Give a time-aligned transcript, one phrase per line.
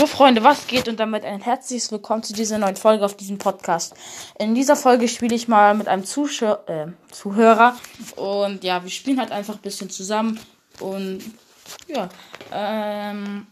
[0.00, 0.88] So, Freunde, was geht?
[0.88, 3.92] Und damit ein herzliches Willkommen zu dieser neuen Folge auf diesem Podcast.
[4.38, 7.76] In dieser Folge spiele ich mal mit einem Zuschau äh, Zuhörer.
[8.16, 10.40] Und ja, wir spielen halt einfach ein bisschen zusammen.
[10.78, 11.20] Und
[11.86, 12.08] ja,
[12.50, 13.46] ähm,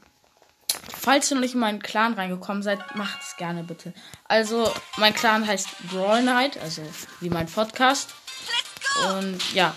[0.96, 3.92] falls ihr noch nicht in meinen Clan reingekommen seid, macht es gerne bitte.
[4.24, 6.80] Also, mein Clan heißt Brawl Night, also
[7.20, 8.14] wie mein Podcast.
[9.10, 9.74] Und ja,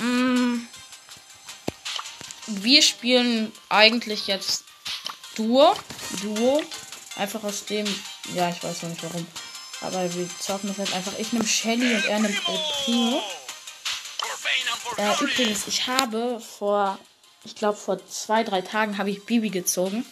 [0.00, 0.68] mh, mm,
[2.48, 4.64] wir spielen eigentlich jetzt
[5.34, 5.74] Duo.
[6.22, 6.62] Duo.
[7.16, 7.86] Einfach aus dem.
[8.34, 9.26] Ja, ich weiß noch nicht warum.
[9.80, 11.18] Aber wir zocken das halt einfach.
[11.18, 13.22] Ich nehme Shelly und er nimmt El Primo.
[14.96, 16.98] Äh, übrigens, ich habe vor.
[17.44, 20.06] Ich glaube, vor zwei, drei Tagen habe ich Bibi gezogen.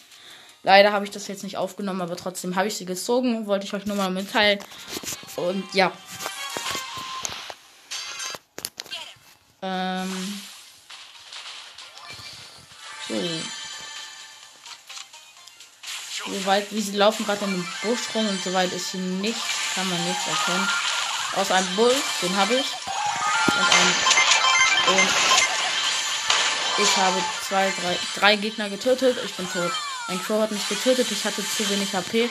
[0.64, 3.46] Leider habe ich das jetzt nicht aufgenommen, aber trotzdem habe ich sie gezogen.
[3.46, 4.60] Wollte ich euch nur mal mitteilen.
[5.36, 5.92] Und ja.
[9.62, 10.40] Ähm.
[13.08, 13.61] So.
[16.32, 19.42] Soweit, wie sie laufen gerade in dem Busch rum und soweit ist hier nichts,
[19.74, 20.68] kann man nichts erkennen.
[21.36, 22.66] Außer einem Bull, den habe ich.
[23.46, 24.94] Und ein.
[24.94, 25.08] Und
[26.78, 29.18] ich habe zwei, drei, drei Gegner getötet.
[29.24, 29.72] Ich bin tot.
[30.08, 31.10] Ein Crow hat mich getötet.
[31.10, 32.30] Ich hatte zu wenig HP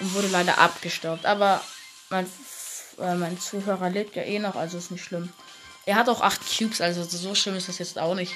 [0.00, 1.24] und wurde leider abgestaubt.
[1.24, 1.62] Aber
[2.10, 2.26] mein,
[2.98, 5.32] äh, mein Zuhörer lebt ja eh noch, also ist nicht schlimm.
[5.86, 8.34] Er hat auch acht Cubes, also so schlimm ist das jetzt auch nicht.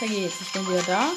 [0.00, 0.40] Weiter geht's.
[0.40, 1.10] Ich bin wieder da.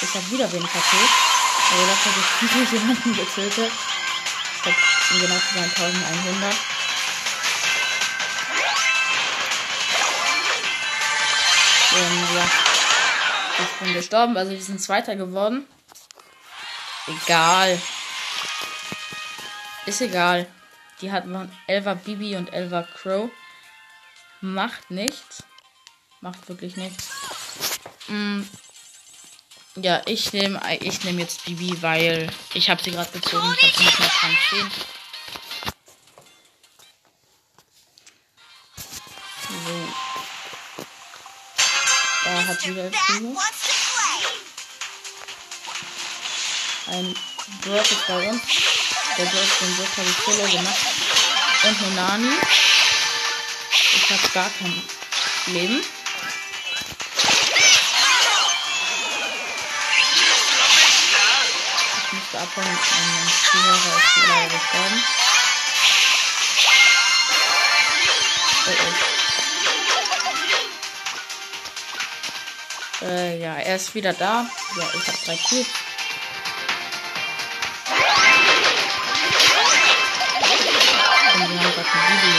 [0.00, 0.96] Ich habe wieder wenig HP.
[1.72, 3.72] Aber das habe ich viele jemanden getötet.
[4.54, 6.54] Ich habe genau zu sein 1100.
[11.92, 12.50] Und ja.
[13.60, 14.36] Ich bin gestorben.
[14.36, 15.66] Also wir sind Zweiter geworden.
[17.06, 17.80] Egal.
[19.86, 20.46] Ist egal.
[21.00, 23.30] Die hatten Elva Bibi und Elva Crow.
[24.40, 25.42] Macht nichts.
[26.20, 27.08] Macht wirklich nichts.
[28.06, 28.42] Mm.
[29.76, 33.54] Ja, ich nehme ich nehm jetzt Bibi, weil ich habe sie gerade gezogen.
[33.56, 34.70] Ich habe sie nicht mehr dran stehen.
[39.48, 39.88] So.
[42.24, 43.40] Da hat wieder Primo.
[46.86, 47.14] Ein
[47.62, 48.42] Brock ist bei uns.
[49.16, 50.86] Der Brock, den Brock habe ich solo gemacht.
[51.64, 52.38] Und eine Nani.
[54.10, 54.72] Ich habe gar kein
[55.52, 55.84] Leben.
[62.06, 65.04] Ich musste abholen, mein Zuhörer ist leider gestorben.
[68.66, 68.72] Oh,
[73.02, 73.04] oh.
[73.04, 74.46] Äh, ja, er ist wieder da.
[74.78, 75.87] Ja, ich habe drei Cubes.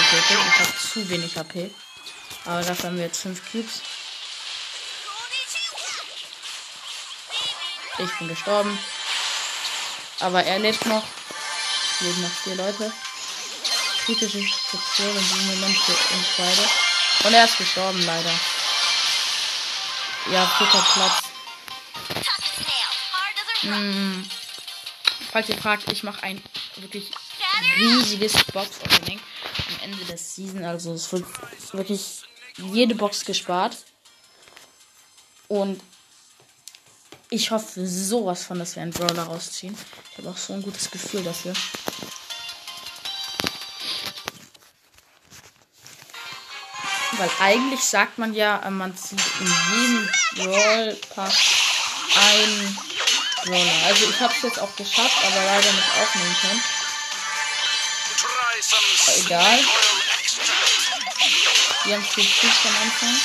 [0.10, 0.46] Getötet.
[0.48, 1.72] Ich habe zu wenig HP.
[2.46, 3.82] Aber dafür haben wir jetzt 5 Cubes.
[7.98, 8.80] Ich bin gestorben.
[10.20, 11.04] Aber er lebt noch.
[12.00, 12.94] Leben noch vier Leute.
[14.06, 16.70] Kritische Situation in diesem Moment für uns beide.
[17.26, 18.32] Und er ist gestorben, leider.
[20.32, 21.24] Ja, vierter Platz.
[23.62, 24.30] Hm.
[25.32, 26.42] Falls ihr fragt, ich mache ein
[26.78, 27.12] wirklich
[27.78, 29.09] riesiges Box-Opening
[29.92, 30.64] Ende des Season.
[30.64, 31.26] Also es wird
[31.74, 32.22] wirklich
[32.58, 33.78] jede Box gespart.
[35.48, 35.82] Und
[37.30, 39.76] ich hoffe sowas von, dass wir einen Brawler rausziehen.
[40.12, 41.54] Ich habe auch so ein gutes Gefühl dafür.
[47.18, 51.38] Weil eigentlich sagt man ja, äh, man zieht in jedem Brawl Pass
[52.16, 52.78] ein
[53.46, 53.86] Brawler.
[53.88, 56.62] Also ich habe es jetzt auch geschafft, aber leider nicht aufnehmen können.
[59.18, 59.60] Egal.
[61.86, 63.16] Wir haben viel Schiff am Anfang.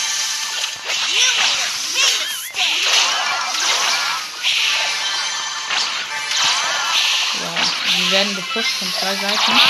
[7.41, 9.61] Ja, wir werden gepusht von zwei Seiten.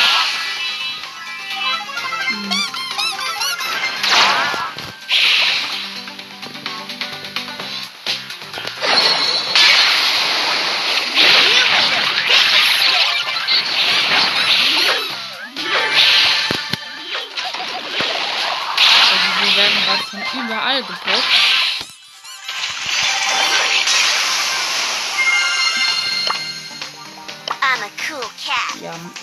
[2.34, 2.63] überall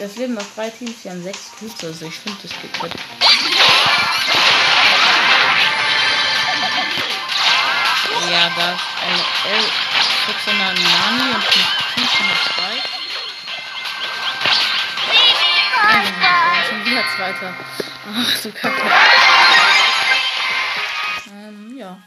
[0.02, 2.80] ja, es leben noch drei Teams, die haben sechs Cubes, also ich finde, das geht
[2.80, 2.92] gut.
[8.32, 9.24] Ja, da ist eine
[9.58, 9.64] L
[10.26, 12.62] 14er Nani und eine 502.
[16.24, 17.54] Ja, wieder Zweiter.
[18.12, 18.82] Ach du Kacke.
[21.32, 22.02] Ähm, ja.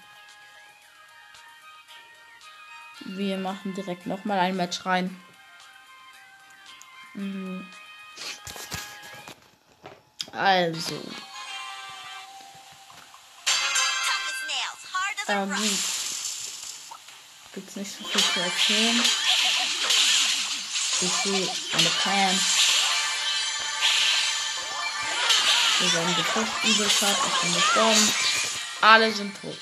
[3.05, 5.17] Wir machen direkt nochmal ein Match rein.
[7.15, 7.65] Mhm.
[10.37, 11.01] Also.
[15.29, 15.79] Ähm.
[17.55, 19.05] Gibt's nicht so viel zu erzählen.
[21.01, 22.41] Ich sehe eine Plan.
[25.81, 28.15] Wir werden gepusht, Übelfahrt, ich bin gestorben.
[28.81, 29.59] Alle sind tot.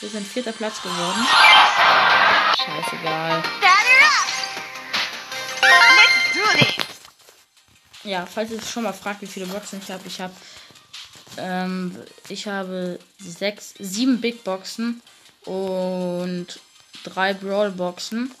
[0.00, 1.26] Wir sind vierter Platz geworden.
[2.56, 3.42] Scheißegal.
[8.06, 10.32] Ja, falls ihr schon mal fragt, wie viele Boxen ich habe, ich habe
[11.38, 15.02] ähm, ich habe sechs, sieben Big Boxen
[15.44, 16.46] und
[17.02, 18.32] drei Brawl Boxen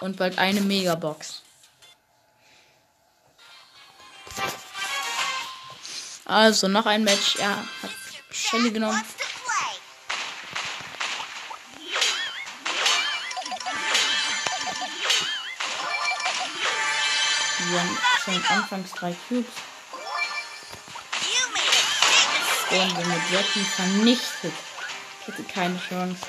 [0.00, 1.42] und bald eine Mega Box.
[6.26, 7.36] Also noch ein Match.
[7.36, 7.90] Er hat
[8.30, 9.02] Shelly genommen.
[18.24, 19.46] Schon anfangs drei Cubes.
[22.70, 24.52] Und wenn mit Jackie vernichtet.
[25.20, 26.20] Ich hätte keine Chance.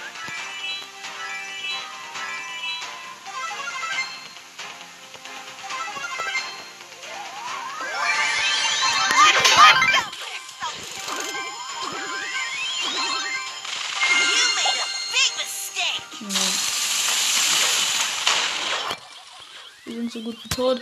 [19.86, 20.82] Wir so gut wie tot.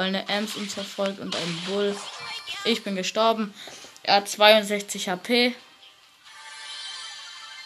[0.00, 1.94] Weil eine Ems uns verfolgt und ein Bull.
[2.64, 3.52] Ich bin gestorben.
[4.02, 5.54] Er hat 62 HP.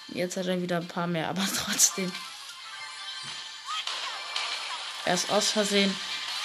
[0.08, 2.12] Jetzt hat er wieder ein paar mehr, aber trotzdem.
[5.04, 5.94] Er ist aus Versehen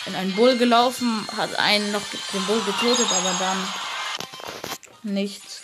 [0.06, 2.04] in einen Bull gelaufen, hat einen noch
[2.34, 3.74] den Bull getötet, aber dann
[5.02, 5.64] nichts.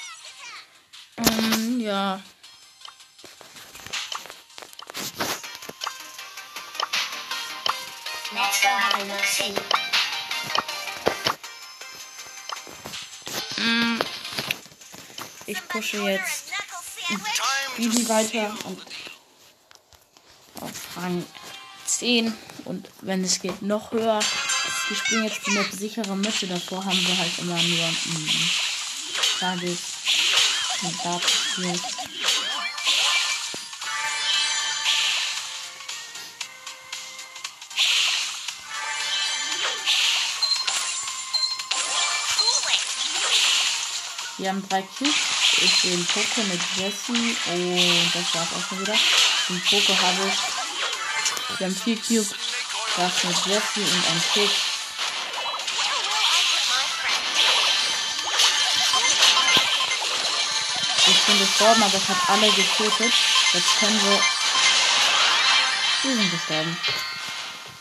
[1.18, 2.19] Ähm, ja.
[8.31, 9.84] Mm,
[15.46, 16.46] Ich pushe jetzt
[17.78, 18.81] Bibi weiter und
[20.62, 21.25] auf Rang
[21.86, 22.34] 10
[22.66, 24.19] und wenn es geht noch höher.
[24.88, 26.48] Wir spielen jetzt die Map sichere Mitte.
[26.48, 28.30] Davor haben wir halt immer nur mm,
[29.40, 29.80] Tages
[30.81, 31.19] und da
[44.37, 45.13] Wir haben drei Cubes.
[45.61, 47.13] Ich den Poco mit Jesse.
[47.13, 48.95] Und das war's auch schon wieder.
[49.47, 51.59] Den Poco habe ich.
[51.59, 52.35] Wir haben vier Cubes.
[52.97, 54.49] Das mit Jesse und ein Tick.
[61.07, 63.13] Ich bin gestorben, aber es hat alle getötet.
[63.53, 64.19] Jetzt können wir.
[66.03, 66.77] Wir sind gestorben.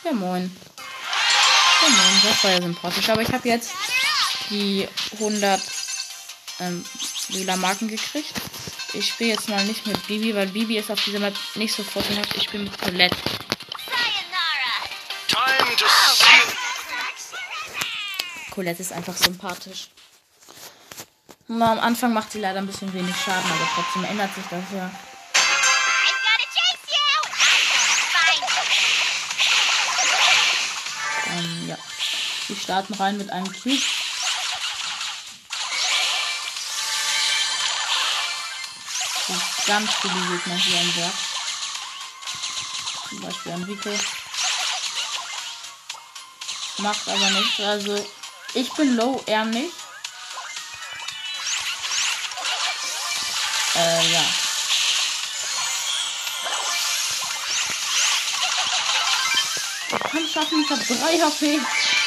[0.04, 0.56] Ja, moin.
[1.82, 2.20] Ja, moin.
[2.22, 3.08] Das war ja sympathisch.
[3.08, 3.72] Aber ich habe jetzt
[4.50, 5.60] die 100
[6.60, 6.84] ähm,
[7.28, 8.34] lila Marken gekriegt.
[8.92, 11.82] Ich spiele jetzt mal nicht mit Bibi, weil Bibi ist auf dieser Map nicht so
[11.82, 12.36] vorteilhaft.
[12.36, 13.16] Ich spiele mit Colette.
[15.28, 16.56] Time to sing.
[18.50, 19.88] Colette ist einfach sympathisch.
[21.49, 24.62] Und am Anfang macht sie leider ein bisschen wenig Schaden, aber trotzdem ändert sich das
[24.75, 24.90] ja.
[31.37, 31.78] Ähm, ja.
[32.46, 33.82] Wir starten rein mit einem Cube.
[39.66, 41.14] Ganz viele Gegner hier am Werk.
[43.09, 43.99] Zum Beispiel Enrico.
[46.78, 47.61] Macht aber nichts.
[47.61, 48.06] Also,
[48.54, 49.73] ich bin low, er nicht.
[53.76, 54.25] Äh, ja.
[60.11, 61.61] Kann schaffen, ich habe 3 HP.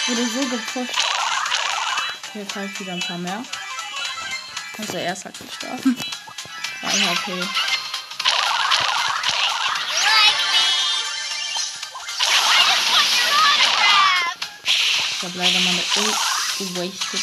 [0.08, 0.96] Wurde so gepusht.
[2.34, 3.44] Jetzt habe ich wieder ein paar mehr.
[4.78, 5.98] Also erst hat gestorben.
[6.98, 7.30] 3 HP.
[7.30, 7.46] You like
[10.50, 10.66] me?
[12.26, 14.34] I just want your autograph!
[14.66, 16.18] Ich habe leider meine Ult
[16.58, 17.22] gewastet.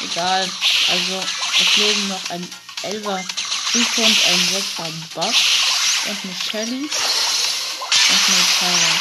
[0.00, 0.48] Egal.
[0.90, 1.24] Also,
[1.60, 2.48] es leben noch ein
[2.84, 3.22] 11er
[3.74, 5.36] Rico und ein 6er Buff.
[6.06, 6.82] Und eine Shelly.
[6.82, 6.90] Und
[8.28, 8.92] eine Tara.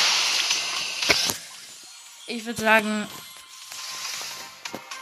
[2.27, 3.07] Ich würde sagen,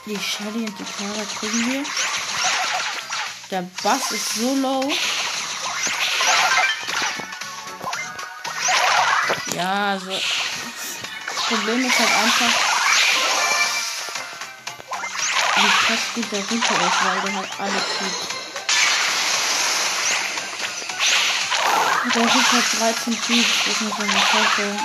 [0.06, 1.84] die Shelly und die Tara kriegen wir.
[3.50, 4.92] Der Bass ist so low.
[9.54, 10.12] Ja, also.
[10.12, 12.54] Das Problem ist halt einfach,
[15.56, 18.36] wie krass gut der Rico ist, weil der halt alle tut.
[22.14, 24.80] Der Rico hat 13 Cubes, das muss man mal vorstellen.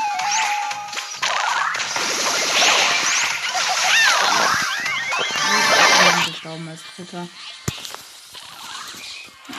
[6.71, 7.29] Als Dritter.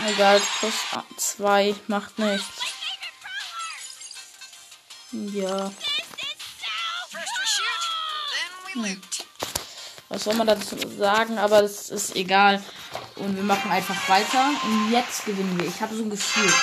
[0.08, 0.74] Egal, plus
[1.18, 2.48] 2 macht nichts.
[5.12, 5.72] Ja.
[8.74, 9.01] Hm.
[10.10, 11.38] Was soll man dazu sagen?
[11.38, 12.63] Aber das ist egal.
[13.15, 14.51] Und wir machen einfach weiter.
[14.63, 15.68] Und jetzt gewinnen wir.
[15.68, 16.53] Ich habe so ein Gefühl.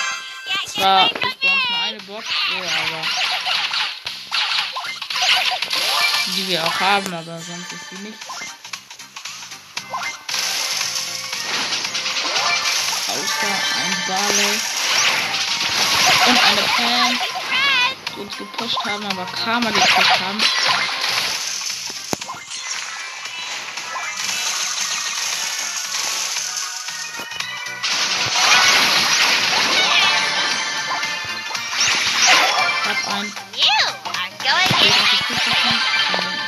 [0.65, 3.05] Zwar bei uns nur eine Box, so, aber.
[6.35, 8.17] Die wir auch haben, aber sonst ist sie nicht.
[13.39, 14.59] Außer ein Barley.
[16.27, 17.19] Und eine Pan,
[18.15, 20.43] die uns gepusht haben, aber Karma gepusht haben.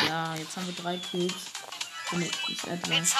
[0.07, 1.33] Ja, jetzt haben wir drei Cubes.
[2.49, 3.15] Ist etwas.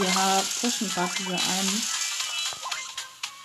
[0.00, 1.82] Wir pushen gerade diese einen.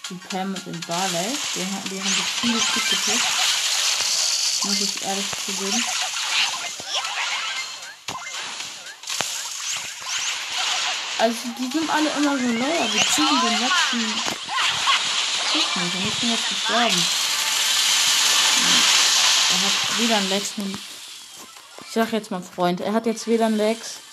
[0.10, 1.38] Die Pam mit dem Barley.
[1.54, 4.64] Die, die haben die ziemlich gut gepusht.
[4.64, 5.84] Muss ich ehrlich zugeben.
[11.18, 15.94] Also die sind alle immer so low, aber wir kriegen den letzten Schuss nicht.
[15.96, 17.06] Und ich bin jetzt gestorben.
[19.52, 20.52] Er hat wieder einen Lex.
[21.82, 24.05] Ich sag jetzt mal Freund, er hat jetzt wieder einen Lex.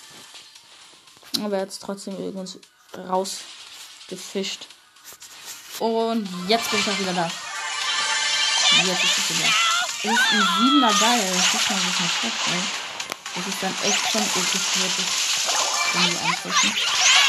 [1.41, 2.59] Aber er hat es trotzdem irgendwas
[2.97, 4.67] rausgefischt.
[5.79, 7.31] Und jetzt bin ich auch wieder da.
[8.85, 9.49] Jetzt ist es wieder.
[10.03, 11.19] Es ist ein siebener Ball.
[11.19, 12.67] Das muss man sich nicht vorstellen.
[13.35, 15.07] Das ist dann echt schon eklig wirklich,
[15.93, 16.73] wenn die antreffen.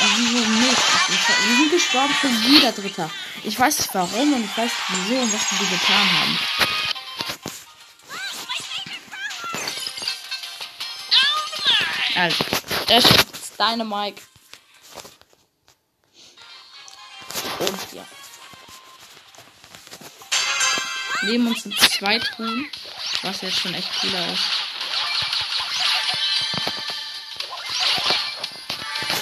[0.00, 0.78] Und wieso nicht?
[1.08, 3.10] Ich, ich, wir sind gestorben schon wieder Dritter.
[3.42, 6.38] Ich weiß nicht warum und ich weiß nicht wieso und was die getan haben.
[12.16, 12.44] Also,
[12.90, 13.23] ist
[13.58, 14.22] Dynamite.
[17.58, 18.04] Und ja.
[21.22, 22.70] Neben uns sind zwei Truhen,
[23.22, 24.44] was jetzt schon echt cooler ist.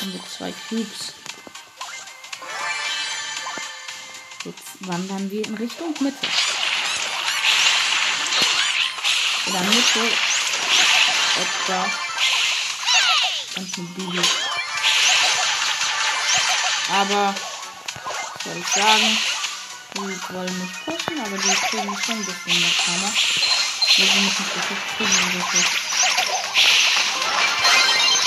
[0.00, 1.12] Haben wir zwei Cubes.
[4.44, 6.26] Jetzt wandern wir in Richtung Mitte.
[9.46, 10.00] Oder Mitte.
[11.40, 12.11] Etwa.
[13.62, 14.20] Ganz eine Bibi.
[16.90, 17.34] Aber,
[18.42, 19.18] soll ich sagen?
[19.94, 23.12] Die wollen nicht pushen, aber die kriegen schon ein bisschen mehr Kammer.
[23.94, 25.66] Wir sind nicht so viel kriegen, wirklich.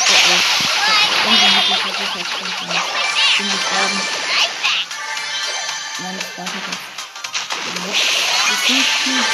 [0.08, 1.27] Oh oh.
[1.27, 2.56] Ungemütlicher Sicherheitspunkt.
[3.27, 4.01] Ich bin gestorben.
[6.00, 6.80] Nein, ich warte nicht.
[8.46, 9.25] Wir sind gut.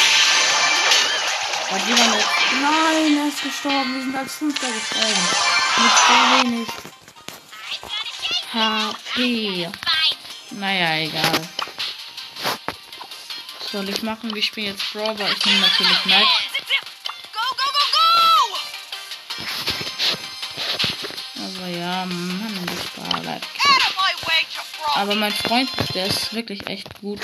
[1.70, 2.27] Aber die waren jetzt.
[2.60, 3.93] Nein, er ist gestorben.
[3.93, 5.50] Wir sind als Fünfter gestorben.
[5.82, 6.68] Mit so wenig
[8.54, 9.70] HP.
[10.52, 11.50] Naja, egal.
[13.60, 14.36] Was soll ich machen?
[14.36, 16.28] Wir spielen jetzt Brawl, aber ich nehme natürlich Max.
[21.38, 23.44] Aber ja, Mann, das war leid.
[24.96, 27.22] Aber mein Freund, der ist wirklich echt gut.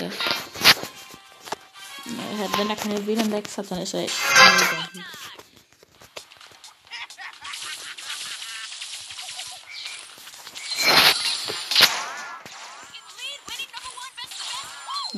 [2.55, 4.15] Wenn er keine WLAN-Lags hat, dann ist er echt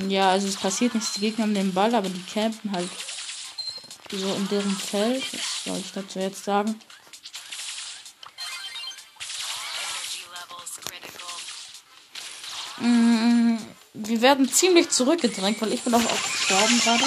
[0.07, 1.13] Ja, also es passiert nichts.
[1.13, 2.89] Die Gegner haben den Ball, aber die campen halt
[4.11, 5.23] so in deren Feld.
[5.33, 6.79] Was soll ich dazu jetzt sagen?
[10.81, 11.27] Critical.
[12.79, 13.57] Mm,
[13.93, 17.03] Wir werden ziemlich zurückgedrängt, weil ich bin auch, auch gestorben gerade.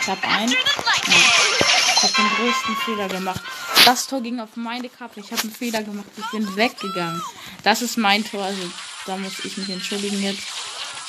[0.00, 0.52] Ich habe einen.
[0.52, 3.40] Ich habe den größten Fehler gemacht.
[3.88, 5.20] Das Tor ging auf meine Kappe.
[5.20, 6.10] Ich habe einen Fehler gemacht.
[6.18, 7.22] Ich bin weggegangen.
[7.62, 8.44] Das ist mein Tor.
[8.44, 8.60] Also
[9.06, 10.42] da muss ich mich entschuldigen jetzt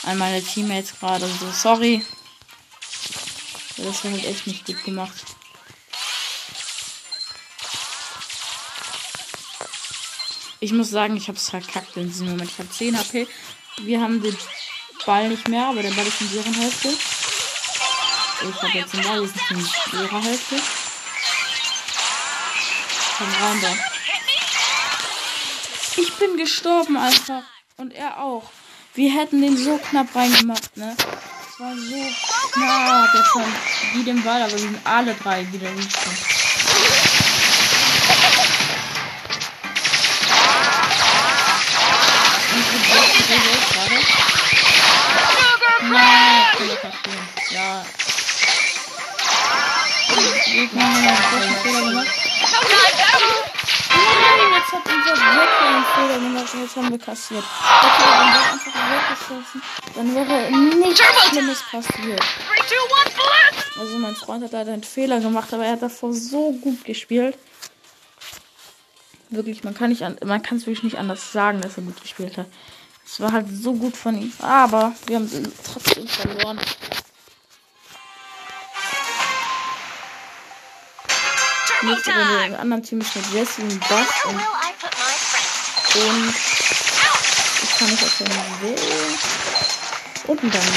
[0.04, 1.28] an meine Teammates gerade.
[1.28, 2.06] So sorry.
[3.76, 5.12] Das war halt echt nicht gut gemacht.
[10.62, 12.50] Ich muss sagen, ich habe es verkackt in diesem Moment.
[12.50, 13.28] Ich habe 10 HP.
[13.82, 14.38] Wir haben den
[15.06, 16.88] Ball nicht mehr, aber der Ball ist in deren Hälfte.
[16.88, 20.56] Ich habe jetzt einen Ball, wir sind in ihrer Hälfte.
[23.20, 23.68] Komm rein da.
[25.98, 27.44] Ich bin gestorben einfach.
[27.76, 28.50] Und er auch.
[28.94, 30.96] Wir hätten den so knapp reingemacht, ne?
[30.98, 32.14] Es war so
[32.54, 33.14] knapp.
[33.14, 33.56] Jetzt haben
[33.94, 36.02] die den Ball, aber wir sind alle drei wieder richtig.
[42.88, 43.96] Brauchen die Welt gerade.
[45.92, 47.28] Nein, ich bin kassieren.
[47.52, 47.99] Ja.
[50.60, 52.30] Gegner einen jetzt einen Fehler gemacht
[56.62, 57.44] jetzt haben wir kassiert.
[57.44, 59.62] Okay, wenn wir einfach weggeschossen,
[59.96, 62.24] dann wäre nichts Schlimmes passiert.
[63.80, 67.38] Also mein Freund hat leider einen Fehler gemacht, aber er hat davor so gut gespielt.
[69.30, 72.02] Wirklich, man kann nicht an, man kann es wirklich nicht anders sagen, dass er gut
[72.02, 72.48] gespielt hat.
[73.06, 76.60] Es war halt so gut von ihm, aber wir haben trotzdem verloren.
[81.82, 82.46] Runde time!
[82.48, 84.36] im anderen Team ist mit Jesse und Where und,
[85.96, 86.34] will und
[87.64, 88.78] ich kann nicht erkennen, wer.
[90.30, 90.74] Und ein Daniel.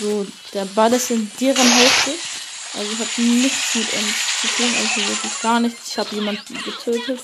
[0.00, 2.12] So, der Ball ist in deren Hälfte.
[2.74, 5.88] Also hat nichts mit uns zu tun, also wirklich gar nichts.
[5.88, 7.20] Ich habe jemanden getötet.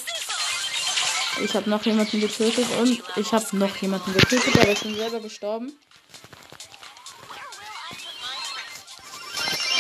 [1.44, 5.20] Ich habe noch jemanden getötet und ich habe noch jemanden getötet, aber ich bin selber
[5.20, 5.72] gestorben.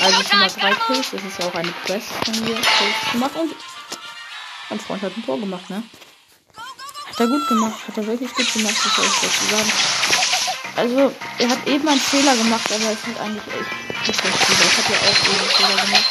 [0.04, 3.36] Also schon mal drei Kills, das ist ja auch eine Quest von mir, Kills gemacht
[3.36, 3.54] und
[4.68, 5.82] mein Freund hat ein Tor gemacht, ne?
[7.06, 9.72] Hat er gut gemacht, hat er wirklich gut gemacht, was soll ich dazu sagen.
[10.76, 14.66] Also, er hat eben einen Fehler gemacht, aber es hat eigentlich echt nicht schlecht Fehler.
[14.66, 16.06] Ich habe ja auch eben einen Fehler gemacht.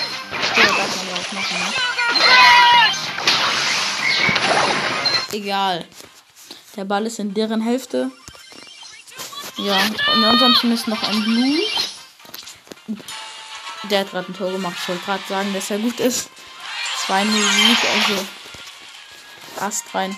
[0.53, 1.73] Fehler darf man ja auch machen, ne?
[5.33, 5.85] Egal.
[6.75, 8.12] Der Ball ist in deren Hälfte.
[9.57, 11.59] Ja, und in unserem Team ist noch ein Blue.
[13.89, 14.77] Der hat gerade ein Tor gemacht.
[14.81, 16.29] Ich wollte gerade sagen, dass er gut ist.
[17.05, 18.25] 2 Musik, also
[19.59, 20.15] Ast rein.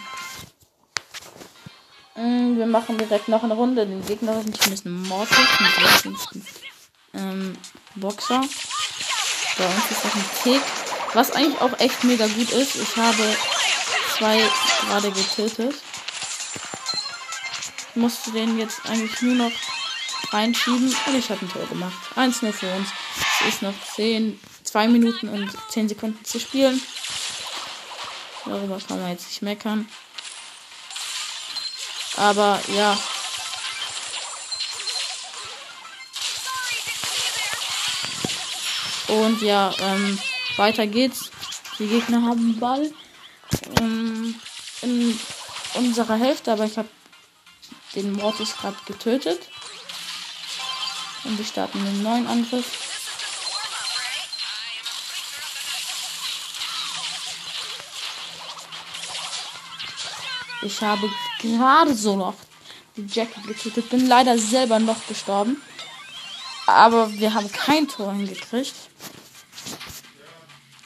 [2.15, 3.85] Mm, Wir machen direkt noch eine Runde.
[3.85, 6.45] Den gegnerischen Team ist ein Mortis mit 16.
[7.13, 7.57] Ähm,
[7.95, 8.41] Boxer.
[9.57, 10.61] Bei uns ist noch ein Tick.
[11.13, 12.75] Was eigentlich auch echt mega gut ist.
[12.75, 13.35] Ich habe
[14.17, 14.41] zwei
[14.87, 15.75] gerade getötet.
[17.89, 19.51] Ich musste den jetzt eigentlich nur noch
[20.31, 21.97] reinschieben und ich habe ein Tor gemacht.
[22.15, 22.89] 1-0 für uns.
[23.41, 26.81] Es ist noch 10, 2 Minuten und 10 Sekunden zu spielen.
[28.45, 29.87] Darüber kann man jetzt nicht meckern.
[32.17, 32.97] Aber ja.
[39.07, 40.19] Und ja, ähm,
[40.57, 41.31] weiter geht's.
[41.77, 42.91] Die Gegner haben den Ball
[43.79, 44.35] ähm,
[44.81, 45.19] in
[45.73, 46.89] unserer Hälfte, aber ich habe
[47.95, 49.39] den Mortis gerade getötet.
[51.23, 52.84] Und wir starten einen neuen Angriff.
[60.65, 61.07] Ich habe
[61.39, 62.33] gerade so noch
[62.97, 63.87] die Jackie getötet.
[63.91, 65.61] Bin leider selber noch gestorben.
[66.65, 68.73] Aber wir haben kein Tor hingekriegt.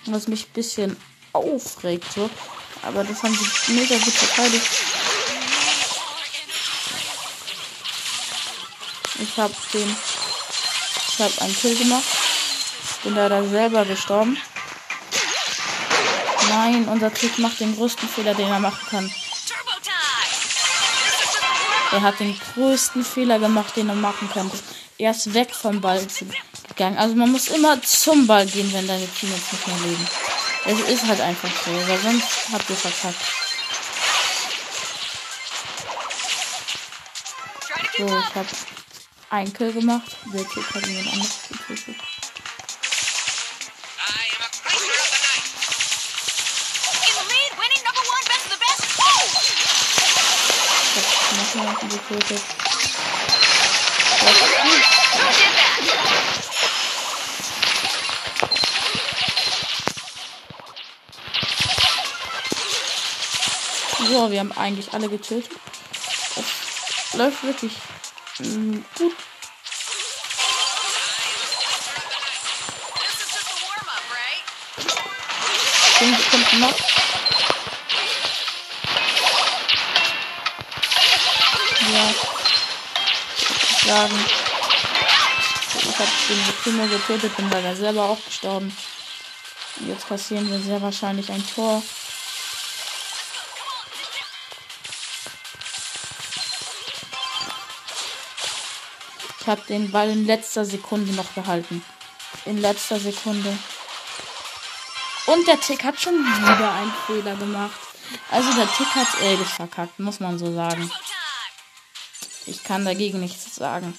[0.07, 0.97] Was mich ein bisschen
[1.31, 2.29] aufregt so.
[2.81, 4.67] Aber das haben sie mega gut verteidigt.
[9.21, 9.95] Ich habe den.
[11.07, 12.03] Ich habe einen Kill gemacht.
[13.03, 14.37] Bin leider selber gestorben.
[16.49, 19.13] Nein, unser Typ macht den größten Fehler, den er machen kann.
[21.91, 24.52] Er hat den größten Fehler gemacht, den er machen kann.
[24.97, 26.06] Er ist weg vom Ball
[26.67, 26.97] gegangen.
[26.97, 30.08] Also man muss immer zum Ball gehen, wenn deine Teammates nicht mehr leben.
[30.65, 33.25] Es ist halt einfach so, weil sonst habt ihr verkackt.
[37.97, 38.47] So, ich habe
[39.30, 40.17] einen Kill gemacht.
[40.34, 41.95] Der Typ hat jemand anderes getötet.
[51.71, 52.41] Ich jemanden getötet.
[64.08, 65.51] So, wir haben eigentlich alle getötet.
[66.36, 67.73] Das läuft wirklich
[68.39, 69.13] mm, gut.
[74.10, 74.43] Right?
[75.99, 77.08] 10 Sekunden noch.
[82.07, 84.25] Ich sagen.
[85.73, 88.75] Ich habe den Primo getötet, bin leider selber auch gestorben.
[89.88, 91.81] Jetzt kassieren wir sehr wahrscheinlich ein Tor.
[99.39, 101.83] Ich habe den Ball in letzter Sekunde noch gehalten.
[102.45, 103.57] In letzter Sekunde.
[105.25, 107.79] Und der Tick hat schon wieder einen Fehler gemacht.
[108.31, 110.91] Also der Tick hat Elvis verkackt, muss man so sagen.
[112.69, 113.97] Kann dagegen nichts sagen.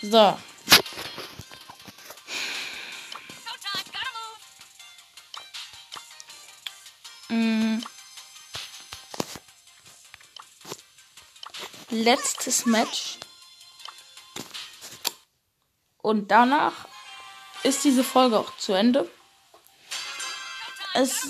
[0.00, 0.38] So.
[7.28, 7.82] Mm.
[11.90, 13.18] Letztes Match.
[15.98, 16.88] Und danach
[17.62, 19.06] ist diese Folge auch zu Ende.
[20.94, 21.28] Es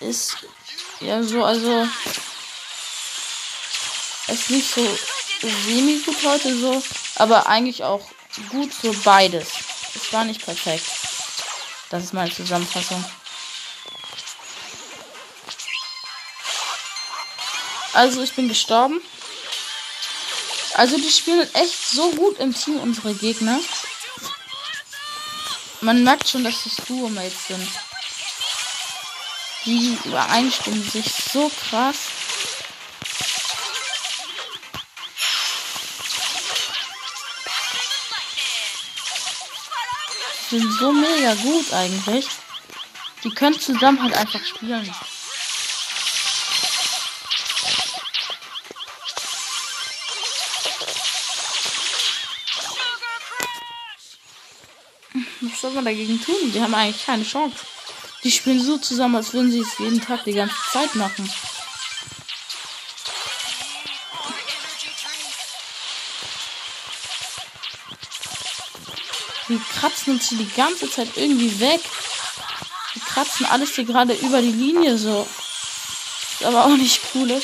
[0.00, 0.38] ist
[0.98, 1.86] ja so, also
[4.34, 4.98] es lief so
[5.66, 6.82] semi gut heute so,
[7.16, 8.02] aber eigentlich auch
[8.50, 9.48] gut so beides.
[9.94, 10.84] Es war nicht perfekt.
[11.90, 13.04] Das ist meine Zusammenfassung.
[17.92, 19.00] Also ich bin gestorben.
[20.74, 23.60] Also die spielen echt so gut im Team, unsere Gegner.
[25.80, 27.68] Man merkt schon, dass das Duo-Mates sind.
[29.64, 31.96] Die übereinstimmen sich so krass.
[40.54, 42.28] Sind so mega gut eigentlich.
[43.24, 44.88] Die können zusammen halt einfach spielen.
[55.40, 56.52] Was soll man dagegen tun?
[56.52, 57.56] Die haben eigentlich keine Chance.
[58.22, 61.28] Die spielen so zusammen, als würden sie es jeden Tag die ganze Zeit machen.
[69.48, 71.80] Die kratzen uns hier die ganze Zeit irgendwie weg.
[72.94, 75.26] Die kratzen alles hier gerade über die Linie so.
[76.40, 77.40] Ist aber auch nicht cool.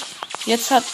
[0.46, 0.84] Jetzt hat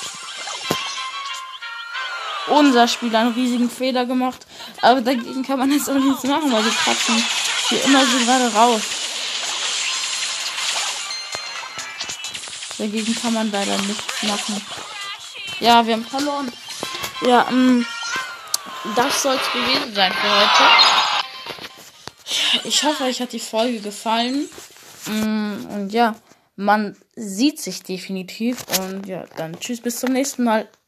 [2.49, 4.47] unser Spieler einen riesigen Fehler gemacht.
[4.83, 7.25] Aber dagegen kann man jetzt auch nichts machen, weil die kratzen
[7.69, 8.83] hier immer so gerade raus.
[12.79, 14.65] Dagegen kann man leider nichts machen.
[15.61, 16.53] Ja, wir haben verloren.
[17.23, 17.87] Ja, ähm,
[18.95, 20.96] das soll es gewesen sein für heute.
[22.65, 24.49] Ich hoffe, euch hat die Folge gefallen.
[25.07, 26.17] Mm, Und ja,
[26.57, 28.65] man sieht sich definitiv.
[28.81, 30.69] Und ja, dann tschüss, bis zum nächsten Mal.